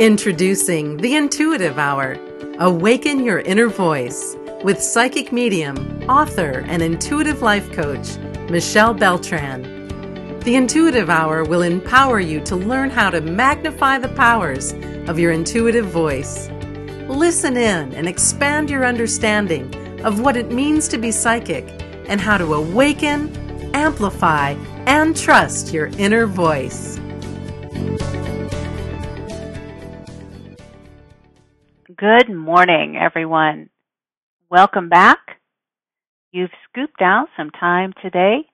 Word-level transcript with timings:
Introducing 0.00 0.96
the 0.96 1.14
Intuitive 1.14 1.78
Hour. 1.78 2.16
Awaken 2.58 3.22
your 3.22 3.40
inner 3.40 3.68
voice 3.68 4.36
with 4.64 4.82
psychic 4.82 5.30
medium, 5.32 6.02
author, 6.08 6.64
and 6.66 6.82
intuitive 6.82 7.42
life 7.42 7.70
coach, 7.72 8.16
Michelle 8.50 8.94
Beltran. 8.94 9.62
The 10.40 10.56
Intuitive 10.56 11.08
Hour 11.08 11.44
will 11.44 11.62
empower 11.62 12.18
you 12.20 12.40
to 12.40 12.56
learn 12.56 12.90
how 12.90 13.10
to 13.10 13.20
magnify 13.20 13.98
the 13.98 14.08
powers 14.08 14.72
of 15.08 15.18
your 15.18 15.30
intuitive 15.30 15.86
voice. 15.86 16.48
Listen 17.06 17.56
in 17.56 17.92
and 17.94 18.08
expand 18.08 18.70
your 18.70 18.84
understanding 18.84 19.72
of 20.04 20.20
what 20.20 20.36
it 20.36 20.50
means 20.50 20.88
to 20.88 20.98
be 20.98 21.12
psychic 21.12 21.68
and 22.08 22.20
how 22.20 22.38
to 22.38 22.54
awaken, 22.54 23.30
amplify, 23.74 24.54
and 24.86 25.16
trust 25.16 25.72
your 25.72 25.86
inner 25.98 26.26
voice. 26.26 26.98
Good 31.96 32.32
morning, 32.32 32.96
everyone. 32.96 33.68
Welcome 34.48 34.88
back. 34.88 35.18
You've 36.30 36.52
scooped 36.68 37.02
out 37.02 37.26
some 37.36 37.50
time 37.50 37.92
today 38.00 38.46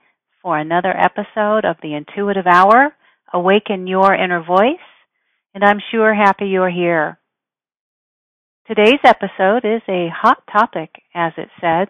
for 0.43 0.59
another 0.59 0.95
episode 0.97 1.67
of 1.67 1.77
the 1.83 1.95
Intuitive 1.95 2.47
Hour, 2.47 2.95
Awaken 3.33 3.87
Your 3.87 4.15
Inner 4.15 4.43
Voice, 4.43 4.81
and 5.55 5.63
I'm 5.63 5.79
sure 5.91 6.15
happy 6.15 6.47
you're 6.47 6.71
here. 6.71 7.19
Today's 8.67 9.01
episode 9.05 9.65
is 9.65 9.83
a 9.89 10.09
hot 10.11 10.43
topic, 10.51 10.91
as 11.15 11.33
it 11.37 11.51
said. 11.61 11.89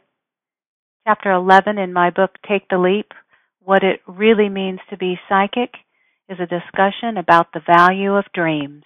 Chapter 1.06 1.30
11 1.30 1.78
in 1.78 1.92
my 1.92 2.10
book, 2.10 2.32
Take 2.48 2.68
the 2.68 2.78
Leap 2.78 3.12
What 3.62 3.84
It 3.84 4.00
Really 4.08 4.48
Means 4.48 4.80
to 4.90 4.96
Be 4.98 5.20
Psychic, 5.28 5.70
is 6.28 6.38
a 6.40 6.46
discussion 6.46 7.16
about 7.16 7.52
the 7.54 7.62
value 7.64 8.16
of 8.16 8.24
dreams. 8.34 8.82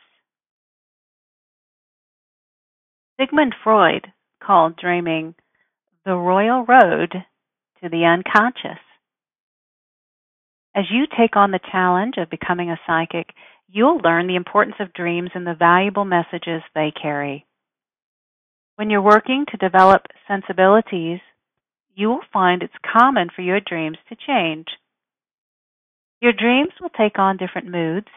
Sigmund 3.21 3.55
Freud 3.63 4.13
called 4.43 4.77
dreaming 4.77 5.35
the 6.05 6.15
royal 6.15 6.65
road 6.65 7.13
to 7.83 7.89
the 7.89 8.05
unconscious. 8.05 8.81
As 10.75 10.85
you 10.91 11.05
take 11.07 11.37
on 11.37 11.51
the 11.51 11.61
challenge 11.71 12.15
of 12.17 12.31
becoming 12.31 12.71
a 12.71 12.81
psychic, 12.87 13.29
you'll 13.69 13.99
learn 13.99 14.27
the 14.27 14.37
importance 14.37 14.77
of 14.81 14.93
dreams 14.95 15.31
and 15.35 15.47
the 15.47 15.55
valuable 15.55 16.05
messages 16.05 16.63
they 16.75 16.91
carry. 16.91 17.47
When 18.77 18.89
you're 18.89 19.03
working 19.03 19.45
to 19.51 19.57
develop 19.59 20.07
sensibilities, 20.27 21.21
you 21.95 22.09
will 22.09 22.25
find 22.33 22.63
it's 22.63 22.73
common 22.99 23.29
for 23.35 23.43
your 23.43 23.61
dreams 23.61 23.99
to 24.09 24.17
change. 24.27 24.67
Your 26.23 26.33
dreams 26.33 26.73
will 26.81 26.91
take 26.91 27.19
on 27.19 27.37
different 27.37 27.69
moods, 27.69 28.09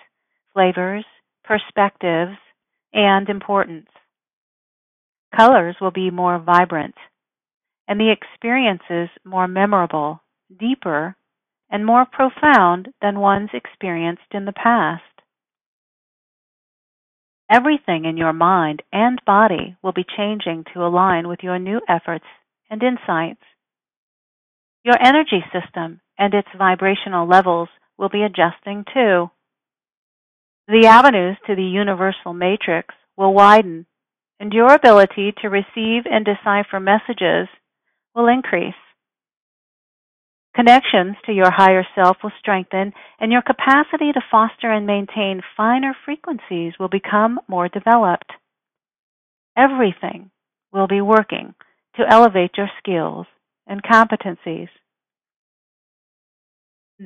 flavors, 0.53 1.05
perspectives, 1.43 2.37
and 2.93 3.27
importance. 3.27 3.89
Colors 5.35 5.75
will 5.81 5.91
be 5.91 6.11
more 6.11 6.39
vibrant, 6.39 6.95
and 7.87 7.99
the 7.99 8.11
experiences 8.11 9.09
more 9.25 9.47
memorable, 9.47 10.21
deeper, 10.59 11.15
and 11.69 11.85
more 11.85 12.05
profound 12.05 12.89
than 13.01 13.19
ones 13.19 13.49
experienced 13.53 14.31
in 14.31 14.45
the 14.45 14.53
past. 14.53 15.03
Everything 17.51 18.05
in 18.05 18.17
your 18.17 18.33
mind 18.33 18.81
and 18.91 19.19
body 19.25 19.75
will 19.83 19.91
be 19.91 20.05
changing 20.17 20.63
to 20.73 20.85
align 20.85 21.27
with 21.27 21.39
your 21.43 21.59
new 21.59 21.81
efforts 21.87 22.25
and 22.69 22.81
insights. 22.81 23.41
Your 24.83 24.95
energy 25.03 25.43
system 25.51 26.01
and 26.17 26.33
its 26.33 26.47
vibrational 26.57 27.27
levels 27.27 27.69
will 27.97 28.09
be 28.09 28.23
adjusting 28.23 28.85
too. 28.93 29.29
The 30.67 30.87
avenues 30.87 31.37
to 31.45 31.55
the 31.55 31.63
universal 31.63 32.33
matrix 32.33 32.95
will 33.15 33.33
widen, 33.33 33.85
and 34.39 34.53
your 34.53 34.73
ability 34.73 35.33
to 35.41 35.49
receive 35.49 36.03
and 36.05 36.25
decipher 36.25 36.79
messages 36.79 37.47
will 38.13 38.27
increase. 38.27 38.73
Connections 40.55 41.17
to 41.25 41.33
your 41.33 41.51
higher 41.51 41.85
self 41.95 42.17
will 42.23 42.31
strengthen, 42.39 42.93
and 43.19 43.31
your 43.31 43.41
capacity 43.41 44.13
to 44.13 44.21
foster 44.31 44.71
and 44.71 44.87
maintain 44.87 45.41
finer 45.57 45.93
frequencies 46.05 46.73
will 46.79 46.87
become 46.87 47.39
more 47.49 47.67
developed. 47.67 48.31
Everything 49.57 50.31
will 50.71 50.87
be 50.87 51.01
working 51.01 51.53
to 51.97 52.05
elevate 52.09 52.51
your 52.57 52.69
skills 52.79 53.25
and 53.67 53.83
competencies. 53.83 54.69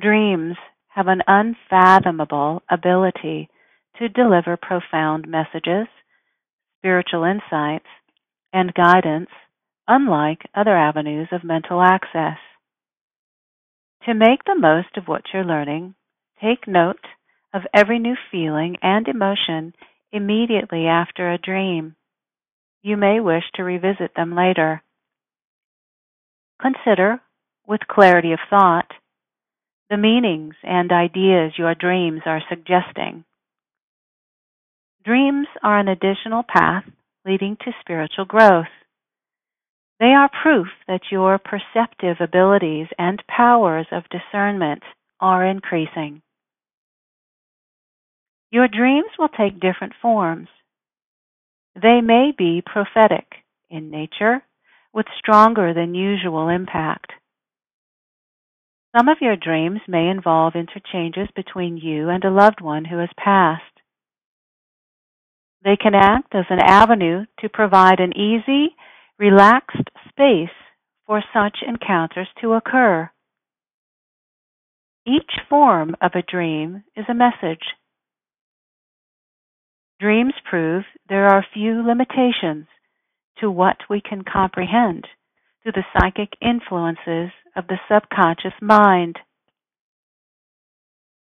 Dreams 0.00 0.56
have 0.88 1.08
an 1.08 1.22
unfathomable 1.26 2.62
ability 2.70 3.48
to 3.98 4.08
deliver 4.08 4.56
profound 4.56 5.26
messages, 5.28 5.88
spiritual 6.80 7.24
insights, 7.24 7.86
and 8.52 8.74
guidance, 8.74 9.28
unlike 9.86 10.48
other 10.54 10.76
avenues 10.76 11.28
of 11.30 11.44
mental 11.44 11.82
access. 11.82 12.38
To 14.06 14.14
make 14.14 14.44
the 14.44 14.58
most 14.58 14.96
of 14.96 15.06
what 15.06 15.22
you're 15.32 15.44
learning, 15.44 15.94
take 16.42 16.66
note 16.66 17.04
of 17.52 17.62
every 17.74 17.98
new 17.98 18.16
feeling 18.30 18.76
and 18.82 19.06
emotion 19.06 19.74
immediately 20.10 20.86
after 20.86 21.30
a 21.30 21.38
dream. 21.38 21.96
You 22.82 22.96
may 22.96 23.20
wish 23.20 23.44
to 23.54 23.62
revisit 23.62 24.14
them 24.16 24.34
later. 24.34 24.82
Consider, 26.62 27.20
with 27.66 27.80
clarity 27.88 28.32
of 28.32 28.38
thought, 28.48 28.90
the 29.90 29.98
meanings 29.98 30.54
and 30.62 30.90
ideas 30.90 31.52
your 31.58 31.74
dreams 31.74 32.22
are 32.24 32.42
suggesting. 32.48 33.24
Dreams 35.04 35.46
are 35.62 35.78
an 35.78 35.88
additional 35.88 36.42
path 36.46 36.84
leading 37.24 37.56
to 37.64 37.72
spiritual 37.80 38.26
growth. 38.26 38.66
They 39.98 40.12
are 40.14 40.30
proof 40.42 40.68
that 40.88 41.10
your 41.10 41.38
perceptive 41.38 42.16
abilities 42.20 42.88
and 42.98 43.22
powers 43.26 43.86
of 43.92 44.04
discernment 44.10 44.82
are 45.20 45.44
increasing. 45.44 46.22
Your 48.50 48.68
dreams 48.68 49.10
will 49.18 49.28
take 49.28 49.60
different 49.60 49.92
forms. 50.00 50.48
They 51.80 52.00
may 52.02 52.32
be 52.36 52.62
prophetic 52.64 53.26
in 53.70 53.90
nature, 53.90 54.42
with 54.92 55.06
stronger 55.18 55.72
than 55.72 55.94
usual 55.94 56.48
impact. 56.48 57.12
Some 58.96 59.08
of 59.08 59.18
your 59.20 59.36
dreams 59.36 59.80
may 59.86 60.08
involve 60.08 60.56
interchanges 60.56 61.28
between 61.36 61.76
you 61.76 62.08
and 62.08 62.24
a 62.24 62.30
loved 62.30 62.60
one 62.60 62.84
who 62.84 62.98
has 62.98 63.10
passed. 63.16 63.79
They 65.62 65.76
can 65.76 65.94
act 65.94 66.34
as 66.34 66.46
an 66.48 66.60
avenue 66.60 67.26
to 67.40 67.48
provide 67.48 68.00
an 68.00 68.16
easy 68.16 68.74
relaxed 69.18 69.88
space 70.08 70.56
for 71.06 71.22
such 71.34 71.58
encounters 71.66 72.28
to 72.40 72.54
occur. 72.54 73.10
Each 75.06 75.32
form 75.48 75.96
of 76.00 76.12
a 76.14 76.22
dream 76.22 76.84
is 76.96 77.04
a 77.08 77.14
message. 77.14 77.64
Dreams 80.00 80.34
prove 80.48 80.84
there 81.08 81.26
are 81.26 81.44
few 81.52 81.82
limitations 81.86 82.66
to 83.40 83.50
what 83.50 83.76
we 83.90 84.00
can 84.00 84.22
comprehend 84.22 85.06
through 85.62 85.72
the 85.72 85.84
psychic 85.92 86.30
influences 86.40 87.32
of 87.54 87.66
the 87.66 87.78
subconscious 87.90 88.54
mind. 88.62 89.18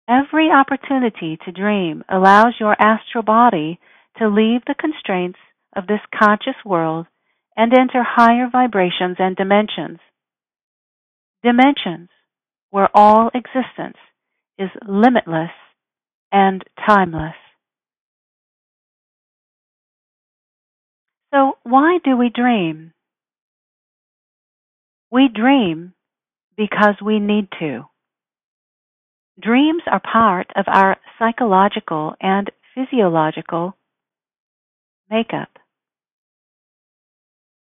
Every 0.09 0.49
opportunity 0.49 1.37
to 1.45 1.51
dream 1.51 2.03
allows 2.09 2.55
your 2.59 2.75
astral 2.79 3.23
body 3.23 3.79
to 4.17 4.27
leave 4.27 4.61
the 4.65 4.75
constraints 4.79 5.39
of 5.75 5.87
this 5.87 6.01
conscious 6.17 6.55
world 6.65 7.07
and 7.55 7.73
enter 7.73 8.03
higher 8.03 8.47
vibrations 8.51 9.17
and 9.19 9.35
dimensions. 9.35 9.99
Dimensions 11.43 12.09
where 12.69 12.89
all 12.93 13.29
existence 13.33 13.97
is 14.57 14.69
limitless 14.87 15.51
and 16.31 16.63
timeless. 16.87 17.35
So, 21.33 21.57
why 21.63 21.99
do 22.03 22.17
we 22.17 22.29
dream? 22.33 22.93
We 25.11 25.29
dream 25.33 25.93
because 26.57 26.95
we 27.03 27.19
need 27.19 27.47
to. 27.59 27.83
Dreams 29.39 29.83
are 29.89 30.01
part 30.01 30.47
of 30.55 30.65
our 30.67 30.97
psychological 31.19 32.15
and 32.19 32.51
physiological 32.73 33.76
makeup. 35.09 35.49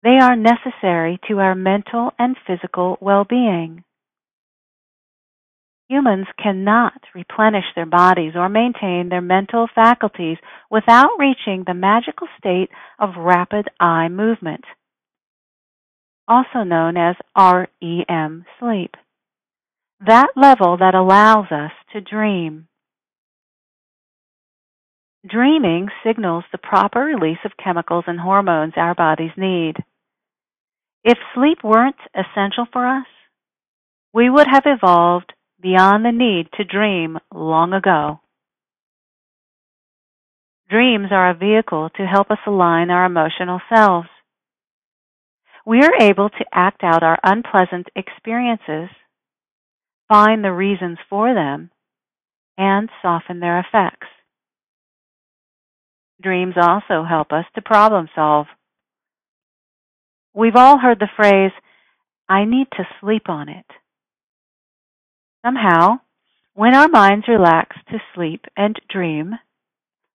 They 0.02 0.18
are 0.20 0.36
necessary 0.36 1.18
to 1.28 1.38
our 1.38 1.54
mental 1.54 2.12
and 2.18 2.36
physical 2.46 2.98
well-being. 3.00 3.84
Humans 5.88 6.26
cannot 6.42 7.00
replenish 7.14 7.64
their 7.74 7.86
bodies 7.86 8.32
or 8.34 8.48
maintain 8.48 9.08
their 9.08 9.20
mental 9.20 9.68
faculties 9.74 10.38
without 10.70 11.10
reaching 11.18 11.64
the 11.66 11.74
magical 11.74 12.26
state 12.38 12.70
of 12.98 13.16
rapid 13.18 13.68
eye 13.78 14.08
movement, 14.08 14.64
also 16.26 16.64
known 16.64 16.96
as 16.96 17.16
REM 17.36 18.44
sleep. 18.58 18.94
That 20.06 20.28
level 20.36 20.78
that 20.78 20.94
allows 20.94 21.46
us 21.50 21.72
to 21.92 22.00
dream. 22.00 22.68
Dreaming 25.26 25.88
signals 26.04 26.44
the 26.52 26.58
proper 26.58 27.00
release 27.00 27.38
of 27.46 27.56
chemicals 27.62 28.04
and 28.06 28.20
hormones 28.20 28.74
our 28.76 28.94
bodies 28.94 29.30
need. 29.38 29.74
If 31.02 31.16
sleep 31.34 31.58
weren't 31.64 31.96
essential 32.14 32.66
for 32.70 32.86
us, 32.86 33.06
we 34.12 34.28
would 34.28 34.46
have 34.50 34.64
evolved 34.66 35.32
beyond 35.60 36.04
the 36.04 36.12
need 36.12 36.48
to 36.54 36.64
dream 36.64 37.18
long 37.32 37.72
ago. 37.72 38.20
Dreams 40.68 41.08
are 41.10 41.30
a 41.30 41.34
vehicle 41.34 41.88
to 41.96 42.06
help 42.06 42.30
us 42.30 42.38
align 42.46 42.90
our 42.90 43.06
emotional 43.06 43.60
selves. 43.74 44.08
We 45.64 45.80
are 45.80 46.02
able 46.02 46.28
to 46.28 46.44
act 46.52 46.84
out 46.84 47.02
our 47.02 47.18
unpleasant 47.22 47.88
experiences, 47.96 48.90
find 50.08 50.44
the 50.44 50.52
reasons 50.52 50.98
for 51.08 51.32
them, 51.32 51.70
and 52.58 52.90
soften 53.00 53.40
their 53.40 53.58
effects. 53.60 54.06
Dreams 56.22 56.54
also 56.60 57.04
help 57.08 57.32
us 57.32 57.44
to 57.54 57.62
problem 57.62 58.08
solve. 58.14 58.46
We've 60.34 60.56
all 60.56 60.78
heard 60.78 60.98
the 60.98 61.08
phrase, 61.16 61.52
I 62.28 62.44
need 62.44 62.68
to 62.72 62.84
sleep 63.00 63.28
on 63.28 63.48
it. 63.48 63.66
Somehow, 65.44 66.00
when 66.54 66.74
our 66.74 66.88
minds 66.88 67.26
relax 67.28 67.76
to 67.90 67.98
sleep 68.14 68.44
and 68.56 68.80
dream, 68.88 69.34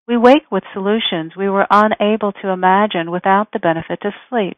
we 0.07 0.17
wake 0.17 0.49
with 0.51 0.63
solutions 0.73 1.33
we 1.37 1.49
were 1.49 1.67
unable 1.69 2.31
to 2.41 2.49
imagine 2.49 3.11
without 3.11 3.49
the 3.53 3.59
benefit 3.59 3.99
of 4.03 4.13
sleep. 4.29 4.57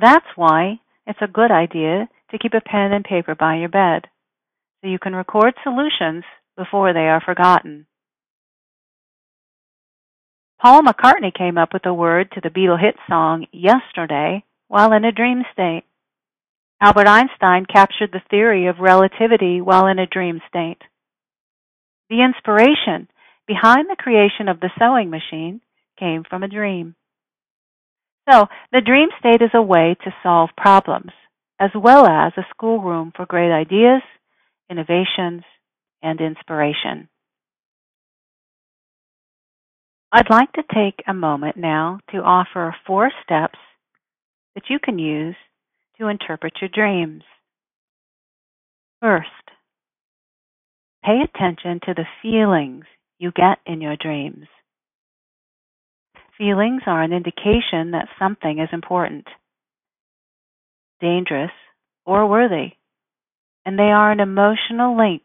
That's 0.00 0.26
why 0.36 0.80
it's 1.06 1.18
a 1.20 1.26
good 1.26 1.50
idea 1.50 2.08
to 2.30 2.38
keep 2.38 2.54
a 2.54 2.60
pen 2.60 2.92
and 2.92 3.04
paper 3.04 3.34
by 3.34 3.56
your 3.56 3.68
bed 3.68 4.06
so 4.80 4.88
you 4.88 4.98
can 4.98 5.14
record 5.14 5.54
solutions 5.62 6.24
before 6.56 6.92
they 6.92 7.08
are 7.08 7.20
forgotten. 7.20 7.86
Paul 10.60 10.82
McCartney 10.82 11.32
came 11.32 11.56
up 11.56 11.72
with 11.72 11.84
the 11.84 11.94
word 11.94 12.32
to 12.32 12.40
the 12.42 12.50
Beatle 12.50 12.78
hit 12.78 12.94
song 13.08 13.46
Yesterday 13.50 14.44
while 14.68 14.92
in 14.92 15.06
a 15.06 15.12
dream 15.12 15.42
state. 15.54 15.84
Albert 16.82 17.06
Einstein 17.06 17.64
captured 17.64 18.10
the 18.12 18.20
theory 18.28 18.66
of 18.66 18.78
relativity 18.78 19.62
while 19.62 19.86
in 19.86 19.98
a 19.98 20.06
dream 20.06 20.40
state. 20.48 20.82
The 22.10 22.22
inspiration 22.22 23.08
behind 23.46 23.88
the 23.88 23.96
creation 23.98 24.48
of 24.48 24.60
the 24.60 24.70
sewing 24.78 25.08
machine 25.08 25.62
came 25.98 26.24
from 26.28 26.42
a 26.42 26.48
dream. 26.48 26.94
So, 28.30 28.46
the 28.70 28.82
dream 28.82 29.08
state 29.18 29.42
is 29.42 29.50
a 29.54 29.62
way 29.62 29.96
to 30.04 30.14
solve 30.22 30.50
problems, 30.58 31.12
as 31.58 31.70
well 31.74 32.06
as 32.06 32.32
a 32.36 32.46
schoolroom 32.50 33.12
for 33.16 33.24
great 33.24 33.50
ideas, 33.50 34.02
innovations, 34.68 35.42
and 36.02 36.20
inspiration. 36.20 37.09
I'd 40.12 40.30
like 40.30 40.52
to 40.52 40.62
take 40.74 41.02
a 41.06 41.14
moment 41.14 41.56
now 41.56 42.00
to 42.10 42.18
offer 42.18 42.74
four 42.86 43.12
steps 43.22 43.58
that 44.54 44.64
you 44.68 44.78
can 44.82 44.98
use 44.98 45.36
to 45.98 46.08
interpret 46.08 46.54
your 46.60 46.70
dreams. 46.72 47.22
First, 49.00 49.28
Pay 51.04 51.22
attention 51.22 51.80
to 51.86 51.94
the 51.94 52.06
feelings 52.22 52.84
you 53.18 53.32
get 53.32 53.58
in 53.66 53.80
your 53.80 53.96
dreams. 53.96 54.46
Feelings 56.36 56.82
are 56.86 57.02
an 57.02 57.12
indication 57.12 57.92
that 57.92 58.08
something 58.18 58.58
is 58.58 58.68
important, 58.72 59.26
dangerous, 61.00 61.50
or 62.04 62.26
worthy, 62.26 62.72
and 63.64 63.78
they 63.78 63.90
are 63.90 64.10
an 64.10 64.20
emotional 64.20 64.96
link 64.96 65.22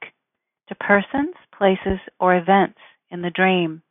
to 0.68 0.76
persons, 0.76 1.36
places, 1.58 2.00
or 2.20 2.36
events 2.36 2.80
in 3.12 3.22
the 3.22 3.30
dream. 3.30 3.82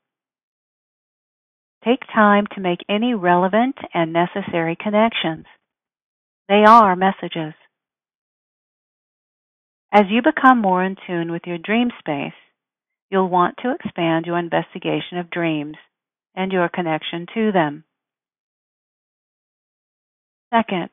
Take 1.84 2.00
time 2.14 2.46
to 2.54 2.60
make 2.60 2.80
any 2.88 3.12
relevant 3.12 3.76
and 3.92 4.12
necessary 4.12 4.76
connections. 4.80 5.44
They 6.48 6.64
are 6.66 6.96
messages. 6.96 7.52
As 9.92 10.04
you 10.08 10.22
become 10.22 10.60
more 10.60 10.82
in 10.82 10.96
tune 11.06 11.30
with 11.30 11.42
your 11.46 11.58
dream 11.58 11.90
space, 11.98 12.32
you'll 13.10 13.28
want 13.28 13.56
to 13.62 13.72
expand 13.72 14.24
your 14.24 14.38
investigation 14.38 15.18
of 15.18 15.30
dreams 15.30 15.76
and 16.34 16.50
your 16.50 16.68
connection 16.68 17.26
to 17.34 17.52
them. 17.52 17.84
Second, 20.52 20.90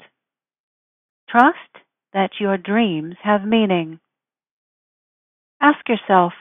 trust 1.29 1.57
that 2.13 2.31
your 2.39 2.57
dreams 2.57 3.15
have 3.23 3.43
meaning. 3.43 3.99
Ask 5.61 5.79
yourself, 5.87 6.33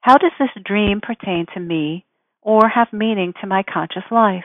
how 0.00 0.18
does 0.18 0.32
this 0.38 0.50
dream 0.64 1.00
pertain 1.02 1.46
to 1.52 1.60
me 1.60 2.05
or 2.46 2.68
have 2.68 2.88
meaning 2.92 3.34
to 3.42 3.46
my 3.46 3.62
conscious 3.62 4.04
life? 4.10 4.44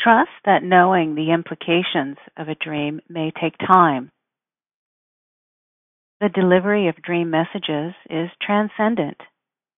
Trust 0.00 0.30
that 0.46 0.62
knowing 0.62 1.14
the 1.14 1.32
implications 1.32 2.16
of 2.38 2.48
a 2.48 2.54
dream 2.54 3.00
may 3.10 3.32
take 3.38 3.58
time 3.58 4.10
the 6.20 6.28
delivery 6.28 6.88
of 6.88 7.02
dream 7.02 7.30
messages 7.30 7.94
is 8.10 8.30
transcendent, 8.42 9.18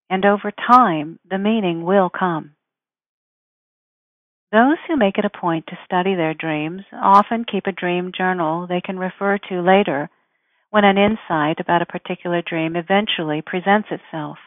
and 0.09 0.25
over 0.25 0.51
time 0.51 1.19
the 1.29 1.39
meaning 1.39 1.85
will 1.85 2.11
come. 2.11 2.55
Those 4.51 4.79
who 4.89 4.97
make 4.97 5.19
it 5.19 5.25
a 5.25 5.39
point 5.39 5.67
to 5.69 5.79
study 5.85 6.15
their 6.15 6.35
dreams 6.35 6.83
often 6.93 7.45
keep 7.45 7.67
a 7.67 7.73
dream 7.73 8.11
journal 8.17 8.67
they 8.67 8.81
can 8.81 8.99
refer 8.99 9.39
to 9.49 9.61
later 9.61 10.09
when 10.71 10.85
an 10.85 10.99
insight 10.99 11.61
about 11.61 11.83
a 11.83 11.87
particular 11.87 12.43
dream 12.43 12.75
eventually 12.75 13.43
presents 13.43 13.89
itself. 13.91 14.39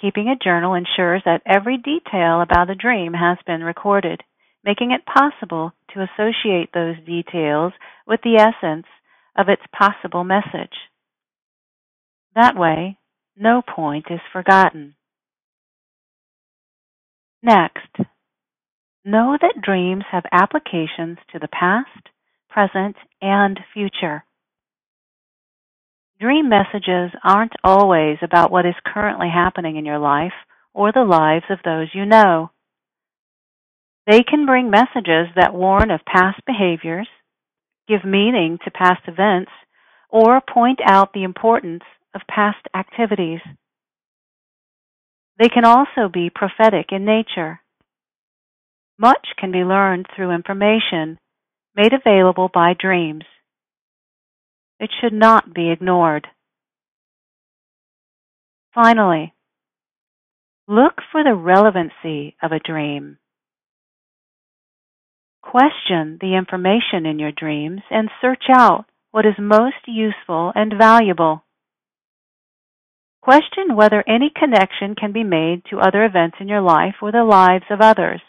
Keeping 0.00 0.28
a 0.28 0.42
journal 0.42 0.74
ensures 0.74 1.22
that 1.26 1.42
every 1.44 1.76
detail 1.76 2.40
about 2.40 2.70
a 2.70 2.74
dream 2.74 3.12
has 3.12 3.36
been 3.46 3.62
recorded, 3.62 4.22
making 4.64 4.92
it 4.92 5.04
possible 5.04 5.72
to 5.92 6.02
associate 6.02 6.70
those 6.72 6.96
details 7.04 7.72
with 8.06 8.20
the 8.22 8.36
essence 8.36 8.86
of 9.36 9.48
its 9.48 9.62
possible 9.76 10.24
message. 10.24 10.74
That 12.34 12.56
way, 12.56 12.98
no 13.36 13.62
point 13.62 14.06
is 14.10 14.20
forgotten. 14.32 14.94
Next, 17.42 17.96
know 19.04 19.36
that 19.40 19.62
dreams 19.62 20.04
have 20.10 20.24
applications 20.32 21.18
to 21.32 21.38
the 21.38 21.48
past, 21.48 22.08
present, 22.48 22.96
and 23.20 23.58
future. 23.74 24.24
Dream 26.20 26.50
messages 26.50 27.12
aren't 27.24 27.54
always 27.64 28.18
about 28.20 28.50
what 28.50 28.66
is 28.66 28.74
currently 28.84 29.28
happening 29.32 29.76
in 29.76 29.86
your 29.86 29.98
life 29.98 30.34
or 30.74 30.92
the 30.92 31.04
lives 31.04 31.46
of 31.48 31.60
those 31.64 31.88
you 31.94 32.04
know. 32.04 32.50
They 34.06 34.22
can 34.22 34.44
bring 34.44 34.70
messages 34.70 35.28
that 35.36 35.54
warn 35.54 35.90
of 35.90 36.04
past 36.04 36.40
behaviors, 36.46 37.08
give 37.88 38.04
meaning 38.04 38.58
to 38.64 38.70
past 38.70 39.00
events, 39.08 39.50
or 40.10 40.42
point 40.42 40.80
out 40.84 41.14
the 41.14 41.22
importance 41.22 41.84
of 42.14 42.20
past 42.28 42.66
activities. 42.76 43.40
They 45.38 45.48
can 45.48 45.64
also 45.64 46.10
be 46.12 46.28
prophetic 46.28 46.86
in 46.92 47.06
nature. 47.06 47.60
Much 48.98 49.28
can 49.38 49.52
be 49.52 49.64
learned 49.64 50.06
through 50.14 50.32
information 50.32 51.18
made 51.74 51.92
available 51.94 52.50
by 52.52 52.74
dreams. 52.78 53.24
It 54.80 54.90
should 54.98 55.12
not 55.12 55.52
be 55.52 55.70
ignored. 55.70 56.26
Finally, 58.74 59.34
look 60.66 60.94
for 61.12 61.22
the 61.22 61.34
relevancy 61.34 62.34
of 62.42 62.50
a 62.50 62.58
dream. 62.58 63.18
Question 65.42 66.16
the 66.20 66.34
information 66.34 67.04
in 67.04 67.18
your 67.18 67.32
dreams 67.32 67.82
and 67.90 68.08
search 68.22 68.44
out 68.50 68.86
what 69.10 69.26
is 69.26 69.34
most 69.38 69.86
useful 69.86 70.50
and 70.54 70.72
valuable. 70.78 71.44
Question 73.20 73.76
whether 73.76 74.02
any 74.08 74.30
connection 74.34 74.94
can 74.94 75.12
be 75.12 75.24
made 75.24 75.62
to 75.68 75.78
other 75.78 76.04
events 76.04 76.38
in 76.40 76.48
your 76.48 76.62
life 76.62 76.94
or 77.02 77.12
the 77.12 77.24
lives 77.24 77.66
of 77.70 77.82
others. 77.82 78.22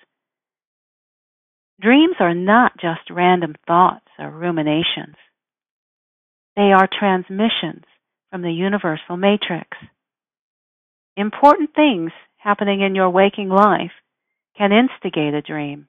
Dreams 1.79 2.15
are 2.20 2.34
not 2.34 2.74
just 2.75 3.10
random 3.10 3.55
thoughts 3.65 4.08
or 4.20 4.29
ruminations. 4.29 5.15
They 6.55 6.72
are 6.74 6.88
transmissions 6.88 7.86
from 8.29 8.41
the 8.41 8.51
universal 8.51 9.17
matrix. 9.17 9.70
Important 11.17 11.74
things 11.75 12.12
happening 12.38 12.81
in 12.81 12.96
your 12.96 13.10
waking 13.10 13.50
life 13.50 13.91
can 14.58 14.72
instigate 14.72 15.34
a 15.34 15.41
dream 15.41 15.88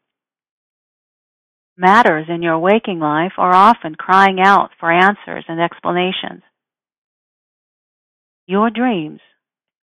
matters 1.76 2.26
in 2.28 2.42
your 2.42 2.58
waking 2.58 3.00
life 3.00 3.32
are 3.38 3.54
often 3.54 3.94
crying 3.94 4.38
out 4.40 4.70
for 4.78 4.90
answers 4.90 5.44
and 5.48 5.60
explanations. 5.60 6.42
Your 8.46 8.70
dreams 8.70 9.20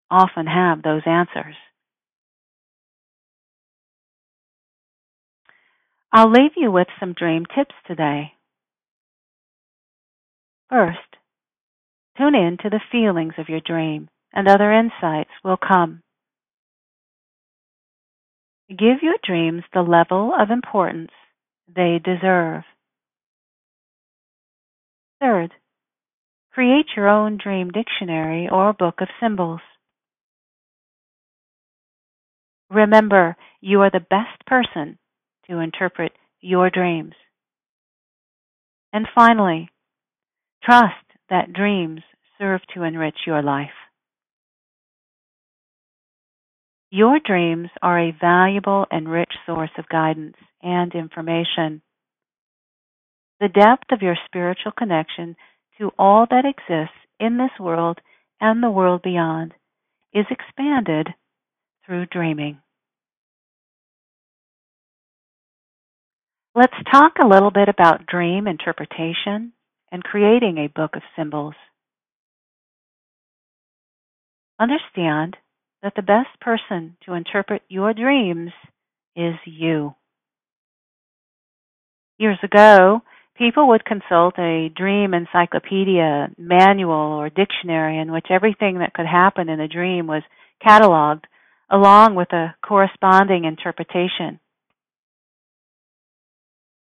often 0.09 0.47
have 0.47 0.81
those 0.81 1.01
answers. 1.05 1.55
I'll 6.11 6.31
leave 6.31 6.51
you 6.55 6.71
with 6.71 6.87
some 6.99 7.13
dream 7.13 7.45
tips 7.45 7.75
today. 7.87 8.33
First, 10.69 11.09
Tune 12.19 12.35
in 12.35 12.57
to 12.57 12.69
the 12.69 12.81
feelings 12.91 13.35
of 13.37 13.47
your 13.47 13.61
dream, 13.61 14.09
and 14.33 14.45
other 14.45 14.73
insights 14.73 15.29
will 15.41 15.55
come. 15.55 16.01
Give 18.67 19.01
your 19.01 19.15
dreams 19.23 19.63
the 19.73 19.81
level 19.81 20.33
of 20.37 20.51
importance 20.51 21.11
they 21.73 21.99
deserve. 22.03 22.63
Third, 25.21 25.53
create 26.51 26.87
your 26.95 27.07
own 27.07 27.37
dream 27.41 27.71
dictionary 27.71 28.49
or 28.51 28.73
book 28.73 28.99
of 28.99 29.07
symbols. 29.21 29.61
Remember, 32.69 33.37
you 33.61 33.81
are 33.81 33.89
the 33.89 34.01
best 34.01 34.45
person 34.45 34.97
to 35.49 35.59
interpret 35.59 36.11
your 36.41 36.69
dreams. 36.69 37.13
And 38.91 39.07
finally, 39.15 39.69
trust 40.63 40.95
that 41.29 41.53
dreams 41.53 42.01
serve 42.37 42.61
to 42.73 42.83
enrich 42.83 43.17
your 43.25 43.41
life. 43.41 43.69
Your 46.91 47.19
dreams 47.23 47.69
are 47.83 47.99
a 47.99 48.17
valuable 48.19 48.85
and 48.89 49.07
rich 49.07 49.31
source 49.45 49.69
of 49.77 49.89
guidance 49.89 50.37
and 50.63 50.93
information. 50.95 51.81
The 53.39 53.47
depth 53.47 53.91
of 53.91 54.01
your 54.01 54.15
spiritual 54.25 54.71
connection 54.77 55.35
to 55.77 55.91
all 55.99 56.25
that 56.29 56.45
exists 56.45 56.97
in 57.19 57.37
this 57.37 57.51
world 57.59 57.99
and 58.41 58.63
the 58.63 58.71
world 58.71 59.01
beyond 59.03 59.53
is 60.13 60.25
expanded 60.31 61.09
through 61.85 62.07
dreaming. 62.07 62.59
Let's 66.55 66.73
talk 66.91 67.13
a 67.21 67.27
little 67.27 67.51
bit 67.51 67.69
about 67.69 68.07
dream 68.07 68.47
interpretation 68.47 69.53
and 69.91 70.03
creating 70.03 70.57
a 70.57 70.67
book 70.67 70.95
of 70.95 71.01
symbols. 71.15 71.55
Understand 74.59 75.37
that 75.81 75.93
the 75.95 76.01
best 76.01 76.39
person 76.41 76.97
to 77.05 77.13
interpret 77.13 77.61
your 77.69 77.93
dreams 77.93 78.51
is 79.15 79.35
you. 79.45 79.95
Years 82.17 82.37
ago, 82.43 83.01
people 83.37 83.69
would 83.69 83.85
consult 83.85 84.37
a 84.37 84.69
dream 84.75 85.13
encyclopedia, 85.13 86.29
manual, 86.37 87.17
or 87.17 87.29
dictionary 87.29 87.97
in 87.97 88.11
which 88.11 88.27
everything 88.29 88.79
that 88.79 88.93
could 88.93 89.05
happen 89.05 89.47
in 89.47 89.61
a 89.61 89.67
dream 89.69 90.05
was 90.05 90.23
cataloged 90.65 91.23
along 91.71 92.15
with 92.15 92.31
a 92.33 92.53
corresponding 92.61 93.45
interpretation. 93.45 94.39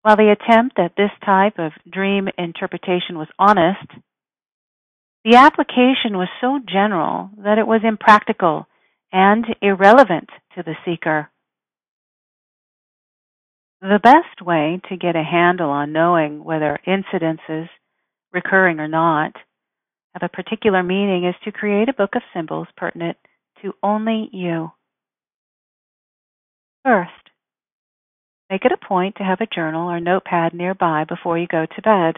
While 0.08 0.16
the 0.16 0.32
attempt 0.40 0.80
at 0.80 0.96
this 0.96 1.12
type 1.26 1.60
of 1.60 1.74
dream 1.92 2.30
interpretation 2.38 3.18
was 3.18 3.28
honest, 3.38 3.92
the 5.26 5.36
application 5.36 6.16
was 6.18 6.30
so 6.40 6.62
general 6.66 7.30
that 7.44 7.58
it 7.58 7.68
was 7.68 7.82
impractical 7.84 8.68
and 9.12 9.46
irrelevant 9.62 10.30
to 10.56 10.64
the 10.64 10.76
seeker. 10.86 11.30
The 13.82 14.00
best 14.02 14.42
way 14.42 14.80
to 14.88 14.96
get 14.96 15.18
a 15.18 15.24
handle 15.24 15.72
on 15.72 15.92
knowing 15.92 16.42
whether 16.42 16.80
incidences, 16.88 17.68
recurring 18.32 18.80
or 18.80 18.88
not, 18.88 19.34
have 20.14 20.24
a 20.24 20.34
particular 20.34 20.84
meaning 20.84 21.26
is 21.26 21.36
to 21.44 21.52
create 21.52 21.90
a 21.90 21.94
book 21.94 22.16
of 22.16 22.22
symbols 22.34 22.70
pertinent 22.78 23.18
to 23.62 23.74
only 23.84 24.30
you. 24.32 24.72
First, 26.86 27.27
make 28.50 28.66
it 28.66 28.72
a 28.72 28.86
point 28.86 29.16
to 29.18 29.24
have 29.24 29.42
a 29.42 29.56
journal 29.56 29.90
or 29.90 30.00
notepad 30.00 30.54
nearby 30.54 31.04
before 31.08 31.38
you 31.38 31.48
go 31.48 31.66
to 31.66 31.82
bed. 31.82 32.16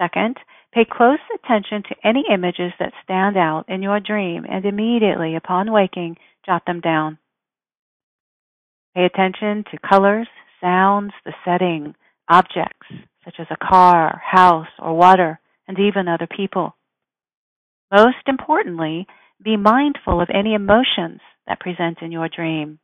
Second, 0.00 0.36
pay 0.72 0.84
close 0.84 1.18
attention 1.34 1.82
to 1.82 2.06
any 2.08 2.24
images 2.32 2.72
that 2.78 2.92
stand 3.02 3.36
out 3.36 3.64
in 3.68 3.82
your 3.82 4.00
dream 4.00 4.44
and 4.48 4.64
immediately 4.64 5.34
upon 5.34 5.72
waking, 5.72 6.16
jot 6.46 6.62
them 6.66 6.80
down. 6.80 7.18
Pay 8.94 9.04
attention 9.04 9.64
to 9.70 9.88
colors, 9.88 10.28
sounds, 10.60 11.12
the 11.24 11.32
setting, 11.44 11.94
objects, 12.28 12.86
such 13.24 13.36
as 13.38 13.46
a 13.50 13.56
car, 13.56 14.22
house, 14.24 14.68
or 14.78 14.94
water, 14.94 15.40
and 15.66 15.78
even 15.78 16.08
other 16.08 16.26
people. 16.26 16.74
Most 17.92 18.26
importantly, 18.26 19.06
be 19.42 19.56
mindful 19.56 20.20
of 20.20 20.28
any 20.32 20.54
emotions 20.54 21.20
that 21.46 21.60
present 21.60 21.98
in 22.02 22.12
your 22.12 22.28
dream. 22.28 22.78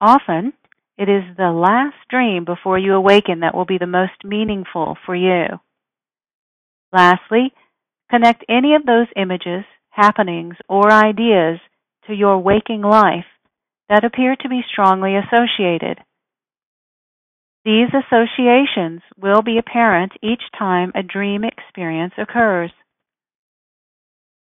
Often, 0.00 0.54
it 0.96 1.08
is 1.08 1.24
the 1.36 1.50
last 1.50 1.96
dream 2.08 2.44
before 2.44 2.78
you 2.78 2.94
awaken 2.94 3.40
that 3.40 3.54
will 3.54 3.66
be 3.66 3.78
the 3.78 3.86
most 3.86 4.24
meaningful 4.24 4.96
for 5.04 5.14
you. 5.14 5.60
Lastly, 6.92 7.52
connect 8.10 8.44
any 8.48 8.74
of 8.74 8.86
those 8.86 9.06
images, 9.14 9.64
happenings, 9.90 10.56
or 10.68 10.90
ideas 10.90 11.60
to 12.06 12.14
your 12.14 12.38
waking 12.38 12.82
life 12.82 13.26
that 13.88 14.04
appear 14.04 14.36
to 14.36 14.48
be 14.48 14.62
strongly 14.70 15.16
associated. 15.16 15.98
These 17.64 17.88
associations 17.92 19.02
will 19.18 19.42
be 19.42 19.58
apparent 19.58 20.12
each 20.22 20.42
time 20.58 20.92
a 20.94 21.02
dream 21.02 21.44
experience 21.44 22.14
occurs. 22.16 22.70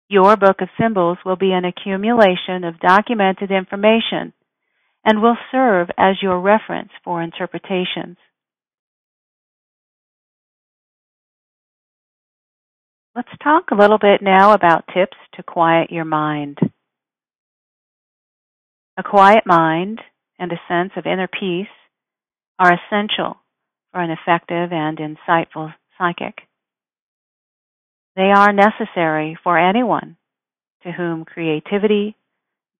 Your 0.09 0.37
book 0.37 0.61
of 0.61 0.69
symbols 0.81 1.19
will 1.25 1.37
be 1.37 1.53
an 1.53 1.65
accumulation 1.65 2.63
of 2.65 2.79
documented 2.79 3.51
information 3.51 4.33
and 5.05 5.23
will 5.23 5.37
serve 5.51 5.89
as 5.99 6.17
your 6.23 6.41
reference 6.41 6.91
for 7.05 7.23
interpretations. 7.23 8.17
Let's 13.15 13.29
talk 13.43 13.65
a 13.71 13.75
little 13.75 13.99
bit 13.99 14.23
now 14.23 14.55
about 14.55 14.87
tips 14.95 15.17
to 15.35 15.43
quiet 15.43 15.91
your 15.91 16.07
mind. 16.07 16.59
A 18.97 19.03
quiet 19.03 19.45
mind 19.45 20.01
and 20.39 20.51
a 20.51 20.61
sense 20.69 20.93
of 20.97 21.05
inner 21.07 21.29
peace 21.29 21.67
are 22.59 22.73
essential 22.73 23.37
for 23.91 24.01
an 24.01 24.11
effective 24.11 24.73
and 24.73 24.99
insightful 24.99 25.75
psychic. 25.99 26.39
They 28.17 28.31
are 28.35 28.53
necessary 28.53 29.39
for 29.43 29.59
anyone 29.59 30.17
to 30.83 30.93
whom 30.93 31.25
creativity, 31.25 32.17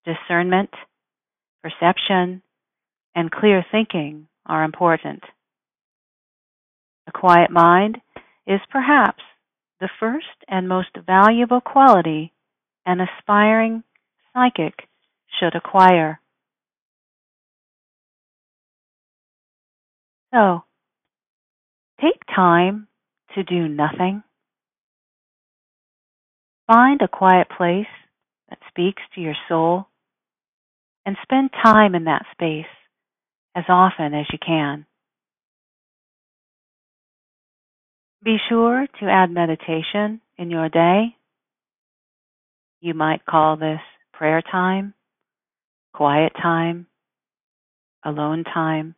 discernment, 0.05 0.71
perception, 1.63 2.43
and 3.15 3.31
clear 3.31 3.65
thinking 3.71 4.29
are 4.47 4.65
important. 4.65 5.23
A 7.07 7.13
quiet 7.13 7.51
mind 7.51 7.99
is 8.47 8.61
perhaps 8.71 9.23
the 9.81 9.89
first 10.01 10.27
and 10.49 10.69
most 10.69 10.91
valuable 11.07 11.61
quality 11.61 12.33
an 12.87 13.01
aspiring 13.01 13.83
psychic 14.33 14.75
should 15.39 15.55
acquire. 15.55 16.21
So, 20.33 20.65
take 22.01 22.23
time 22.35 22.89
to 23.35 23.43
do 23.43 23.69
nothing. 23.69 24.23
Find 26.67 27.01
a 27.03 27.09
quiet 27.09 27.49
place 27.57 27.87
that 28.49 28.59
speaks 28.69 29.03
to 29.15 29.21
your 29.21 29.37
soul 29.49 29.89
and 31.05 31.17
spend 31.23 31.51
time 31.63 31.95
in 31.95 32.05
that 32.05 32.25
space 32.33 32.67
as 33.55 33.65
often 33.69 34.15
as 34.15 34.27
you 34.33 34.39
can. 34.45 34.87
Be 38.25 38.37
sure 38.49 38.87
to 39.01 39.07
add 39.07 39.31
meditation 39.31 40.21
in 40.39 40.51
your 40.51 40.69
day. 40.69 41.17
You 42.81 42.95
might 42.95 43.27
call 43.27 43.57
this 43.57 43.81
prayer 44.13 44.43
time, 44.43 44.95
quiet 45.93 46.33
time, 46.41 46.87
alone 48.05 48.45
time. 48.45 48.95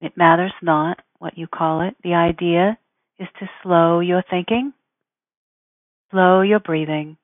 It 0.00 0.16
matters 0.16 0.52
not 0.62 1.00
what 1.18 1.36
you 1.36 1.46
call 1.46 1.82
it. 1.82 1.94
The 2.02 2.14
idea 2.14 2.78
is 3.18 3.28
to 3.38 3.50
slow 3.62 4.00
your 4.00 4.22
thinking, 4.28 4.72
slow 6.10 6.40
your 6.40 6.60
breathing, 6.60 7.16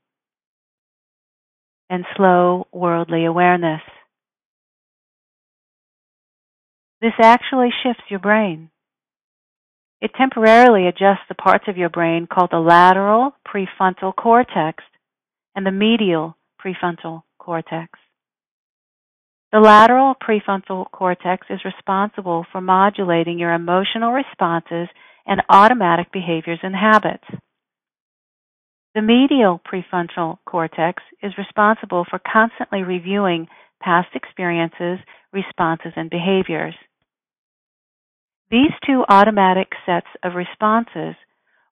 and 1.91 2.05
slow 2.17 2.67
worldly 2.73 3.25
awareness. 3.25 3.81
This 7.01 7.13
actually 7.23 7.71
shifts 7.83 8.03
your 8.09 8.21
brain. 8.21 8.71
It 10.01 10.13
temporarily 10.17 10.87
adjusts 10.87 11.27
the 11.29 11.35
parts 11.35 11.65
of 11.69 11.77
your 11.77 11.89
brain 11.89 12.27
called 12.33 12.51
the 12.53 12.59
lateral 12.59 13.33
prefrontal 13.47 14.15
cortex 14.15 14.85
and 15.55 15.67
the 15.67 15.73
medial 15.73 16.37
prefrontal 16.65 17.23
cortex. 17.39 17.99
The 19.51 19.61
lateral 19.61 20.15
prefrontal 20.15 20.91
cortex 20.91 21.47
is 21.51 21.65
responsible 21.65 22.45
for 22.53 22.61
modulating 22.61 23.39
your 23.39 23.55
emotional 23.55 24.13
responses 24.13 24.89
and 25.27 25.43
automatic 25.49 26.13
behaviors 26.13 26.61
and 26.63 26.75
habits. 26.75 27.25
The 28.99 29.03
medial 29.03 29.61
prefrontal 29.61 30.39
cortex 30.45 31.05
is 31.23 31.39
responsible 31.39 32.05
for 32.11 32.19
constantly 32.19 32.83
reviewing 32.83 33.47
past 33.81 34.09
experiences, 34.13 34.99
responses, 35.33 35.93
and 35.95 36.11
behaviors. 36.11 36.75
These 38.51 38.73
two 38.85 39.05
automatic 39.09 39.69
sets 39.87 40.09
of 40.25 40.35
responses 40.35 41.15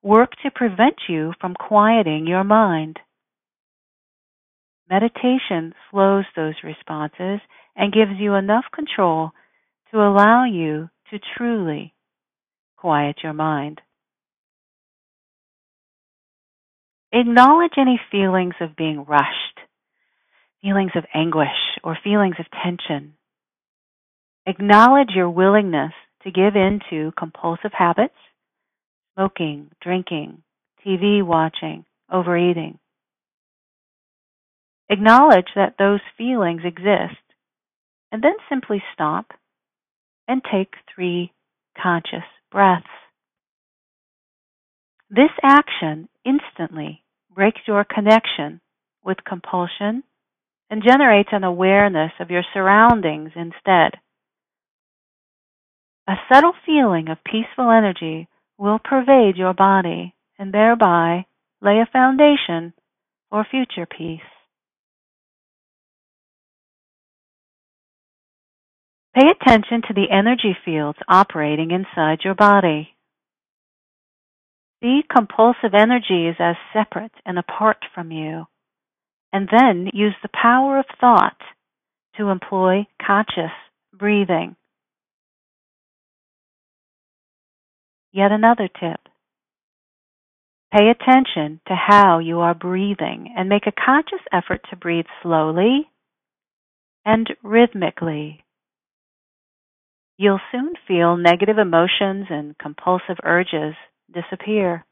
work 0.04 0.34
to 0.44 0.52
prevent 0.52 0.94
you 1.08 1.32
from 1.40 1.54
quieting 1.54 2.28
your 2.28 2.44
mind. 2.44 3.00
Meditation 4.88 5.74
slows 5.90 6.26
those 6.36 6.54
responses 6.62 7.40
and 7.74 7.92
gives 7.92 8.20
you 8.20 8.34
enough 8.34 8.66
control 8.72 9.32
to 9.90 9.96
allow 9.96 10.44
you 10.44 10.90
to 11.10 11.18
truly 11.36 11.92
quiet 12.76 13.16
your 13.24 13.32
mind. 13.32 13.80
Acknowledge 17.18 17.72
any 17.78 17.98
feelings 18.10 18.52
of 18.60 18.76
being 18.76 19.06
rushed, 19.06 19.58
feelings 20.60 20.90
of 20.94 21.04
anguish, 21.14 21.48
or 21.82 21.96
feelings 22.04 22.36
of 22.38 22.44
tension. 22.62 23.14
Acknowledge 24.44 25.08
your 25.14 25.30
willingness 25.30 25.92
to 26.24 26.30
give 26.30 26.56
in 26.56 26.78
to 26.90 27.14
compulsive 27.18 27.70
habits, 27.72 28.18
smoking, 29.14 29.70
drinking, 29.80 30.42
TV 30.86 31.24
watching, 31.24 31.86
overeating. 32.12 32.78
Acknowledge 34.90 35.48
that 35.54 35.76
those 35.78 36.00
feelings 36.18 36.60
exist 36.66 37.16
and 38.12 38.22
then 38.22 38.36
simply 38.50 38.82
stop 38.92 39.28
and 40.28 40.42
take 40.52 40.74
three 40.94 41.32
conscious 41.82 42.28
breaths. 42.52 42.84
This 45.08 45.30
action 45.42 46.10
instantly 46.22 47.00
breaks 47.36 47.60
your 47.68 47.84
connection 47.84 48.60
with 49.04 49.18
compulsion 49.28 50.02
and 50.70 50.82
generates 50.84 51.28
an 51.32 51.44
awareness 51.44 52.10
of 52.18 52.30
your 52.30 52.42
surroundings 52.54 53.30
instead. 53.36 53.92
A 56.08 56.14
subtle 56.32 56.54
feeling 56.64 57.08
of 57.08 57.18
peaceful 57.24 57.70
energy 57.70 58.26
will 58.58 58.80
pervade 58.82 59.36
your 59.36 59.52
body 59.52 60.14
and 60.38 60.52
thereby 60.52 61.26
lay 61.60 61.78
a 61.78 61.88
foundation 61.92 62.72
for 63.30 63.46
future 63.48 63.86
peace. 63.86 64.20
Pay 69.14 69.28
attention 69.30 69.82
to 69.88 69.94
the 69.94 70.06
energy 70.10 70.56
fields 70.64 70.98
operating 71.08 71.70
inside 71.70 72.18
your 72.24 72.34
body. 72.34 72.95
See 74.86 75.02
compulsive 75.12 75.74
energies 75.74 76.36
as 76.38 76.54
separate 76.72 77.10
and 77.24 77.40
apart 77.40 77.78
from 77.92 78.12
you, 78.12 78.44
and 79.32 79.48
then 79.50 79.90
use 79.92 80.14
the 80.22 80.28
power 80.28 80.78
of 80.78 80.84
thought 81.00 81.40
to 82.16 82.28
employ 82.28 82.86
conscious 83.04 83.50
breathing. 83.92 84.54
Yet 88.12 88.30
another 88.30 88.68
tip. 88.68 89.00
Pay 90.72 90.88
attention 90.88 91.60
to 91.66 91.74
how 91.74 92.20
you 92.20 92.38
are 92.38 92.54
breathing 92.54 93.34
and 93.36 93.48
make 93.48 93.66
a 93.66 93.72
conscious 93.72 94.24
effort 94.32 94.60
to 94.70 94.76
breathe 94.76 95.06
slowly 95.20 95.90
and 97.04 97.28
rhythmically. 97.42 98.44
You'll 100.16 100.40
soon 100.52 100.74
feel 100.86 101.16
negative 101.16 101.58
emotions 101.58 102.26
and 102.30 102.56
compulsive 102.56 103.16
urges 103.24 103.74
disappear. 104.12 104.84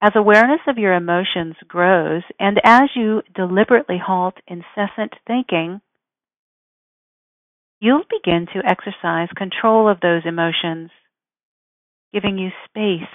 As 0.00 0.12
awareness 0.14 0.60
of 0.66 0.76
your 0.76 0.92
emotions 0.92 1.54
grows, 1.66 2.22
and 2.38 2.60
as 2.62 2.90
you 2.94 3.22
deliberately 3.34 3.98
halt 3.98 4.34
incessant 4.46 5.14
thinking, 5.26 5.80
you'll 7.80 8.04
begin 8.10 8.46
to 8.52 8.68
exercise 8.68 9.28
control 9.36 9.88
of 9.88 10.00
those 10.00 10.22
emotions, 10.26 10.90
giving 12.12 12.38
you 12.38 12.50
space 12.68 13.08